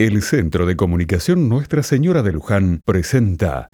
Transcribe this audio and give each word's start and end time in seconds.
El 0.00 0.22
Centro 0.22 0.64
de 0.64 0.76
Comunicación 0.76 1.48
Nuestra 1.48 1.82
Señora 1.82 2.22
de 2.22 2.30
Luján 2.30 2.82
presenta 2.84 3.68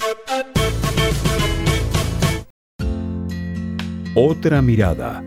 Otra 4.14 4.62
mirada. 4.62 5.22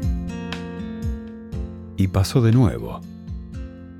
Y 1.98 2.08
pasó 2.08 2.42
de 2.42 2.52
nuevo. 2.52 3.02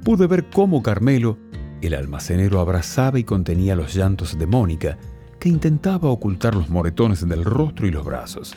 Pude 0.04 0.26
ver 0.26 0.50
cómo 0.50 0.82
Carmelo, 0.82 1.38
el 1.84 1.94
almacenero, 1.94 2.60
abrazaba 2.60 3.20
y 3.20 3.24
contenía 3.24 3.76
los 3.76 3.94
llantos 3.94 4.40
de 4.40 4.48
Mónica, 4.48 4.98
que 5.40 5.50
intentaba 5.50 6.10
ocultar 6.10 6.56
los 6.56 6.68
moretones 6.68 7.30
del 7.30 7.46
rostro 7.46 7.86
y 7.86 7.92
los 7.92 8.04
brazos. 8.04 8.56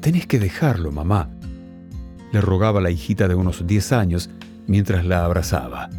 Tenés 0.00 0.28
que 0.28 0.38
dejarlo, 0.38 0.92
mamá, 0.92 1.30
le 2.30 2.40
rogaba 2.40 2.80
la 2.80 2.92
hijita 2.92 3.26
de 3.26 3.34
unos 3.34 3.66
10 3.66 3.90
años 3.90 4.30
mientras 4.68 5.04
la 5.04 5.24
abrazaba. 5.24 5.90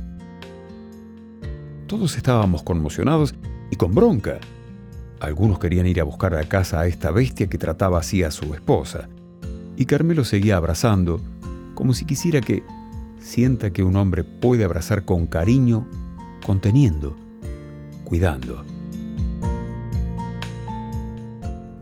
Todos 1.87 2.17
estábamos 2.17 2.63
conmocionados 2.63 3.33
y 3.71 3.77
con 3.77 3.95
bronca. 3.95 4.39
Algunos 5.21 5.57
querían 5.57 5.87
ir 5.87 6.01
a 6.01 6.03
buscar 6.03 6.35
a 6.35 6.43
casa 6.43 6.81
a 6.81 6.87
esta 6.87 7.11
bestia 7.11 7.47
que 7.47 7.57
trataba 7.57 7.99
así 7.99 8.23
a 8.23 8.31
su 8.31 8.53
esposa. 8.53 9.07
Y 9.77 9.85
Carmelo 9.85 10.25
seguía 10.25 10.57
abrazando, 10.57 11.21
como 11.75 11.93
si 11.93 12.03
quisiera 12.03 12.41
que 12.41 12.61
sienta 13.21 13.71
que 13.71 13.83
un 13.83 13.95
hombre 13.95 14.25
puede 14.25 14.65
abrazar 14.65 15.05
con 15.05 15.27
cariño, 15.27 15.87
conteniendo, 16.45 17.15
cuidando. 18.03 18.65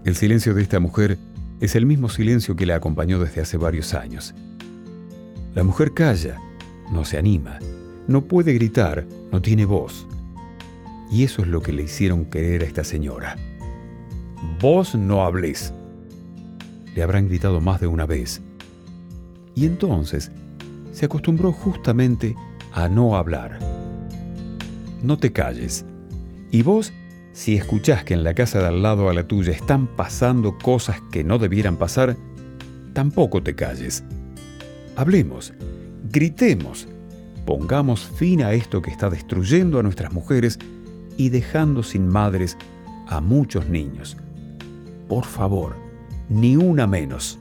El 0.06 0.16
silencio 0.16 0.53
de 0.53 0.62
esta 0.62 0.80
mujer 0.80 1.17
es 1.59 1.76
el 1.76 1.88
mismo 1.88 2.09
silencio 2.09 2.56
que 2.56 2.67
la 2.67 2.76
acompañó 2.76 3.17
desde 3.20 3.42
hace 3.42 3.58
varios 3.58 3.95
años. 3.95 4.36
La 5.56 5.64
mujer 5.64 5.95
calla, 5.95 6.38
no 6.92 7.06
se 7.06 7.17
anima, 7.17 7.58
no 8.08 8.26
puede 8.26 8.54
gritar, 8.54 9.05
no 9.32 9.41
tiene 9.41 9.66
voz. 9.66 10.08
Y 11.12 11.23
eso 11.23 11.41
es 11.41 11.48
lo 11.48 11.62
que 11.62 11.72
le 11.72 11.84
hicieron 11.84 12.26
querer 12.26 12.62
a 12.62 12.66
esta 12.66 12.84
señora. 12.84 13.36
Vos 14.59 14.95
no 14.95 15.23
hables. 15.23 15.73
Le 16.95 17.03
habrán 17.03 17.28
gritado 17.28 17.61
más 17.61 17.81
de 17.81 17.88
una 17.88 18.06
vez. 18.06 18.42
Y 19.56 19.66
entonces 19.66 20.31
se 20.92 21.06
acostumbró 21.06 21.52
justamente 21.52 22.36
a 22.73 22.89
no 22.89 23.16
hablar. 23.16 23.59
No 25.02 25.17
te 25.17 25.31
calles. 25.31 25.86
Y 26.52 26.61
vos, 26.61 26.94
si 27.33 27.56
escuchás 27.56 28.03
que 28.03 28.14
en 28.14 28.23
la 28.23 28.33
casa 28.33 28.59
de 28.59 28.67
al 28.67 28.81
lado 28.81 29.09
a 29.09 29.14
la 29.14 29.28
tuya 29.28 29.52
están 29.52 29.88
pasando 29.88 30.58
cosas 30.58 31.02
que 31.11 31.23
no 31.23 31.38
debieran 31.38 31.78
pasar, 31.78 32.16
tampoco 32.94 33.44
te 33.44 33.56
calles. 33.56 34.03
Hablemos, 34.95 35.53
gritemos, 36.11 36.88
Pongamos 37.46 38.06
fin 38.06 38.42
a 38.42 38.54
esto 38.54 38.82
que 38.82 38.90
está 38.92 39.10
destruyendo 39.10 39.80
a 39.80 39.84
nuestras 39.84 40.12
mujeres 40.12 40.58
y 41.18 41.30
dejando 41.30 41.84
sin 41.84 42.08
madres 42.08 42.58
a 43.08 43.22
muchos 43.22 43.70
niños. 43.70 44.18
Por 45.08 45.26
favor, 45.26 45.76
ni 46.28 46.56
una 46.56 46.88
menos. 46.88 47.40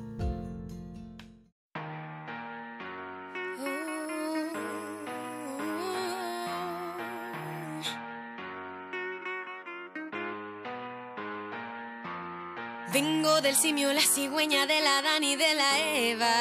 Vengo 12.94 13.40
del 13.40 13.56
simio, 13.56 13.92
la 13.92 14.00
cigüeña 14.00 14.66
de 14.66 14.80
la 14.80 15.02
Dani 15.02 15.34
de 15.34 15.54
la 15.56 15.80
Eva. 15.80 16.32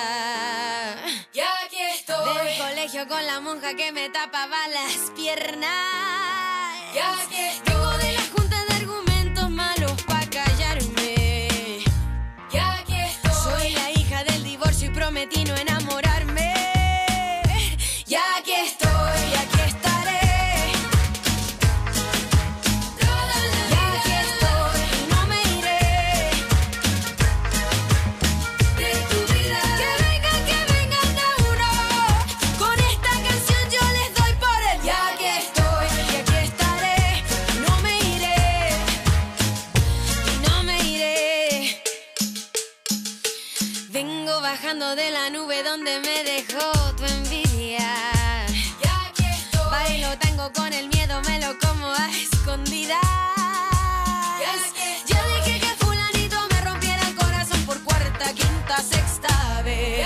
Ya 1.33 1.47
aquí 1.65 1.77
estoy. 1.95 2.45
Del 2.45 2.57
colegio 2.59 3.07
con 3.07 3.25
la 3.25 3.39
monja 3.39 3.73
que 3.73 3.91
me 3.91 4.07
tapaba 4.11 4.67
las 4.67 5.09
piernas. 5.15 5.73
Ya 6.93 7.11
aquí 7.23 7.39
estoy. 7.39 7.73
Vengo 7.73 7.97
de 7.97 8.11
la 8.13 8.21
junta 8.37 8.65
de 8.65 8.73
argumentos 8.75 9.49
malos 9.49 9.93
para 10.03 10.29
callarme. 10.29 11.79
Ya 12.51 12.75
aquí 12.75 12.97
estoy. 12.97 13.31
Soy 13.33 13.72
la 13.72 13.89
hija 13.89 14.23
del 14.23 14.44
divorcio 14.44 14.91
y 14.91 14.94
prometí 14.94 15.45
no 15.45 15.55
enamorarme. 15.55 16.53
Ya 18.05 18.22
aquí 18.38 18.51
estoy. 18.51 18.92
Vengo 44.06 44.41
bajando 44.41 44.97
de 44.97 45.12
la 45.12 45.30
nube 45.30 45.64
donde 45.64 45.97
me 46.02 46.25
dejó 46.25 46.69
tu 46.97 47.06
envidia. 47.06 47.88
Ya 48.84 49.06
aquí 49.08 49.24
estoy. 49.24 49.72
Bailo 49.72 50.18
tango 50.19 50.52
con 50.52 50.74
el 50.74 50.90
miedo, 50.90 51.22
me 51.22 51.40
lo 51.40 51.58
como 51.59 51.88
a 51.88 52.09
escondidas. 52.12 53.00
Ya 54.41 54.53
Yo 55.08 55.16
dije 55.36 55.58
que 55.62 55.86
fulanito 55.86 56.38
me 56.52 56.62
rompiera 56.62 57.02
el 57.08 57.16
corazón 57.16 57.66
por 57.66 57.81
cuarta, 57.86 58.34
quinta, 58.34 58.78
sexta 58.81 59.62
vez. 59.64 60.06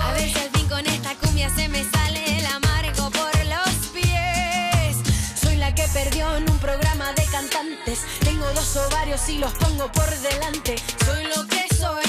A 0.00 0.12
ver 0.12 0.30
si 0.32 0.38
al 0.38 0.50
fin 0.50 0.68
con 0.68 0.86
esta 0.86 1.16
cumbia 1.16 1.50
se 1.50 1.68
me 1.68 1.82
sale 1.90 2.38
el 2.38 2.46
amargo 2.46 3.10
por 3.10 3.34
los 3.46 3.74
pies. 3.92 4.96
Soy 5.42 5.56
la 5.56 5.74
que 5.74 5.88
perdió 5.88 6.36
en 6.36 6.48
un 6.48 6.58
programa 6.60 7.12
de 7.14 7.24
cantantes. 7.24 7.98
Tengo 8.20 8.46
dos 8.52 8.76
ovarios 8.76 9.28
y 9.28 9.38
los 9.38 9.52
pongo 9.54 9.90
por 9.90 10.08
delante. 10.18 10.76
Soy 11.04 11.24
lo 11.34 11.48
que 11.48 11.66
soy, 11.74 12.04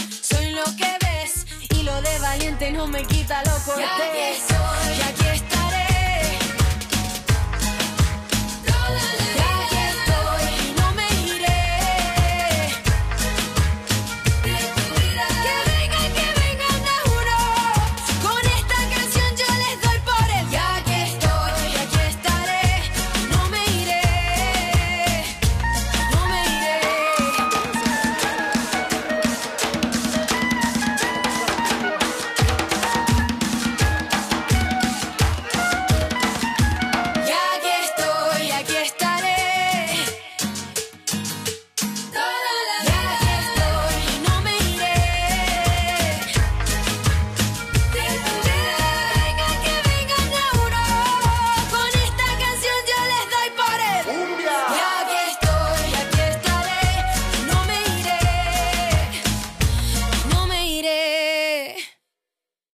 no 2.72 2.88
me 2.88 3.04
quita 3.06 3.44
lo 3.44 3.58
cortés. 3.66 3.86
aquí 3.86 4.18
estoy. 4.18 4.58
Y 4.98 5.02
aquí 5.02 5.02
estoy. 5.02 5.09